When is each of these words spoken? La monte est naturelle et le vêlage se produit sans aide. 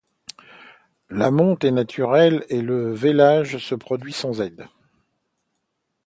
La 1.11 1.29
monte 1.29 1.63
est 1.63 1.69
naturelle 1.69 2.43
et 2.49 2.63
le 2.63 2.91
vêlage 2.91 3.59
se 3.59 3.75
produit 3.75 4.13
sans 4.13 4.41
aide. 4.41 4.65